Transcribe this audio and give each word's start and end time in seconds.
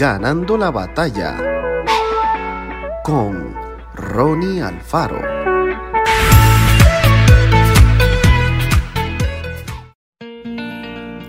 Ganando 0.00 0.56
la 0.56 0.70
batalla 0.70 1.36
con 3.04 3.54
Ronnie 3.94 4.62
Alfaro. 4.62 5.20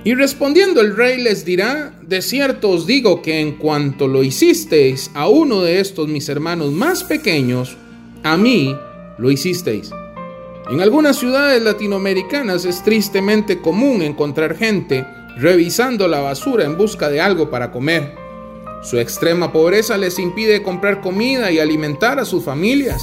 Y 0.05 0.13
respondiendo 0.13 0.79
el 0.79 0.95
rey 0.95 1.21
les 1.21 1.43
dirá, 1.43 1.99
de 2.01 2.21
cierto 2.21 2.69
os 2.69 2.87
digo 2.87 3.21
que 3.21 3.41
en 3.41 3.57
cuanto 3.57 4.07
lo 4.07 4.23
hicisteis 4.23 5.11
a 5.15 5.27
uno 5.27 5.59
de 5.59 5.81
estos 5.81 6.07
mis 6.07 6.29
hermanos 6.29 6.71
más 6.71 7.03
pequeños, 7.03 7.75
a 8.23 8.37
mí 8.37 8.73
lo 9.17 9.31
hicisteis. 9.31 9.91
En 10.69 10.79
algunas 10.79 11.17
ciudades 11.17 11.61
latinoamericanas 11.61 12.63
es 12.63 12.81
tristemente 12.85 13.59
común 13.59 14.01
encontrar 14.01 14.55
gente 14.55 15.05
revisando 15.35 16.07
la 16.07 16.21
basura 16.21 16.63
en 16.63 16.77
busca 16.77 17.09
de 17.09 17.19
algo 17.19 17.49
para 17.49 17.69
comer. 17.69 18.20
Su 18.83 18.97
extrema 18.97 19.53
pobreza 19.53 19.97
les 19.97 20.17
impide 20.17 20.63
comprar 20.63 21.01
comida 21.01 21.51
y 21.51 21.59
alimentar 21.59 22.19
a 22.19 22.25
sus 22.25 22.43
familias, 22.43 23.01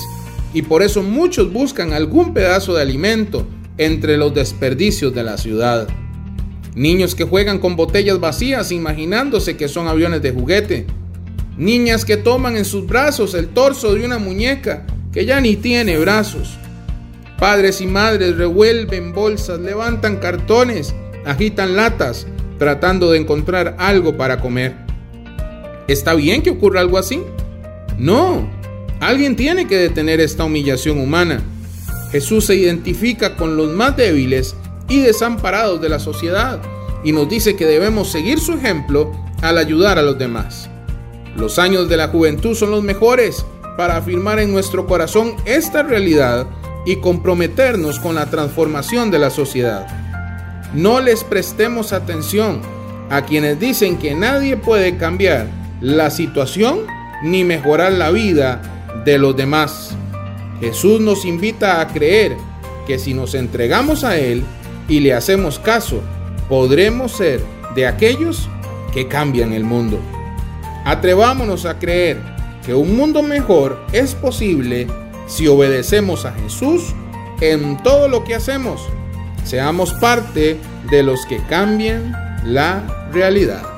y 0.53 0.63
por 0.63 0.83
eso 0.83 1.03
muchos 1.03 1.53
buscan 1.53 1.93
algún 1.93 2.35
pedazo 2.35 2.75
de 2.75 2.83
alimento 2.83 3.47
entre 3.77 4.17
los 4.17 4.35
desperdicios 4.35 5.15
de 5.15 5.23
la 5.23 5.39
ciudad. 5.39 5.87
Niños 6.75 7.15
que 7.15 7.25
juegan 7.25 7.61
con 7.61 7.77
botellas 7.77 8.19
vacías 8.19 8.73
imaginándose 8.73 9.57
que 9.57 9.69
son 9.69 9.87
aviones 9.87 10.21
de 10.21 10.33
juguete. 10.33 10.87
Niñas 11.57 12.05
que 12.05 12.17
toman 12.17 12.57
en 12.57 12.65
sus 12.65 12.87
brazos 12.87 13.35
el 13.35 13.49
torso 13.49 13.95
de 13.95 14.05
una 14.05 14.19
muñeca 14.19 14.85
que 15.13 15.25
ya 15.27 15.41
ni 15.41 15.57
tiene 15.57 15.99
brazos. 15.99 16.59
Padres 17.39 17.81
y 17.81 17.87
madres 17.87 18.37
revuelven 18.37 19.13
bolsas, 19.13 19.61
levantan 19.61 20.17
cartones, 20.17 20.95
agitan 21.25 21.77
latas, 21.77 22.27
tratando 22.59 23.13
de 23.13 23.19
encontrar 23.19 23.77
algo 23.79 24.17
para 24.17 24.41
comer. 24.41 24.88
¿Está 25.89 26.13
bien 26.13 26.43
que 26.43 26.51
ocurra 26.51 26.81
algo 26.81 26.99
así? 26.99 27.23
No, 27.97 28.47
alguien 29.01 29.37
tiene 29.37 29.67
que 29.67 29.79
detener 29.79 30.21
esta 30.21 30.45
humillación 30.45 31.01
humana. 31.01 31.43
Jesús 32.13 32.45
se 32.45 32.57
identifica 32.57 33.37
con 33.37 33.57
los 33.57 33.69
más 33.73 33.97
débiles 33.97 34.55
y 34.89 35.01
desamparados 35.01 35.81
de 35.81 35.89
la 35.89 35.99
sociedad 35.99 36.61
y 37.05 37.13
nos 37.13 37.29
dice 37.31 37.57
que 37.57 37.65
debemos 37.65 38.13
seguir 38.13 38.39
su 38.39 38.53
ejemplo 38.53 39.13
al 39.41 39.57
ayudar 39.57 39.99
a 39.99 40.03
los 40.03 40.19
demás. 40.19 40.69
Los 41.37 41.59
años 41.59 41.89
de 41.89 41.97
la 41.97 42.09
juventud 42.09 42.55
son 42.55 42.71
los 42.71 42.83
mejores 42.83 43.47
para 43.79 43.97
afirmar 43.97 44.41
en 44.41 44.53
nuestro 44.53 44.87
corazón 44.87 45.37
esta 45.47 45.83
realidad 45.83 46.47
y 46.85 46.97
comprometernos 46.97 47.99
con 47.99 48.15
la 48.15 48.29
transformación 48.29 49.11
de 49.11 49.21
la 49.21 49.31
sociedad. 49.31 49.87
No 50.75 51.01
les 51.01 51.25
prestemos 51.25 51.95
atención 51.95 52.61
a 53.09 53.25
quienes 53.25 53.59
dicen 53.59 53.97
que 53.97 54.15
nadie 54.15 54.59
puede 54.59 54.99
cambiar 54.99 55.47
la 55.81 56.11
situación 56.11 56.81
ni 57.23 57.45
mejorar 57.45 57.93
la 57.93 58.11
vida 58.11 58.61
de 59.05 59.19
los 59.19 59.37
demás. 59.37 59.97
Jesús 60.61 61.01
nos 61.01 61.25
invita 61.25 61.81
a 61.81 61.89
creer 61.89 62.37
que 62.87 62.99
si 62.99 63.15
nos 63.15 63.35
entregamos 63.35 64.05
a 64.05 64.17
Él, 64.17 64.45
y 64.89 65.01
le 65.01 65.13
hacemos 65.13 65.59
caso, 65.59 66.01
podremos 66.49 67.13
ser 67.13 67.43
de 67.75 67.87
aquellos 67.87 68.49
que 68.93 69.07
cambian 69.07 69.53
el 69.53 69.65
mundo. 69.65 70.01
Atrevámonos 70.85 71.67
a 71.67 71.79
creer 71.79 72.19
que 72.65 72.75
un 72.75 72.97
mundo 72.97 73.23
mejor 73.23 73.79
es 73.93 74.15
posible 74.15 74.87
si 75.27 75.47
obedecemos 75.47 76.25
a 76.25 76.33
Jesús 76.33 76.95
en 77.41 77.81
todo 77.83 78.09
lo 78.09 78.25
que 78.25 78.35
hacemos. 78.35 78.81
Seamos 79.45 79.93
parte 79.95 80.59
de 80.91 81.03
los 81.03 81.25
que 81.27 81.39
cambian 81.49 82.13
la 82.45 83.09
realidad. 83.13 83.78